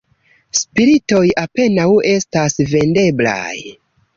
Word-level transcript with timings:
Spiritoj 0.59 1.21
apenaŭ 1.43 1.85
estas 2.15 2.59
vendeblaj. 2.73 3.55